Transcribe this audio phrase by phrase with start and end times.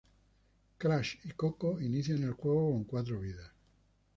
[0.79, 3.51] Crash y Coco inician el juego con cuatro vidas.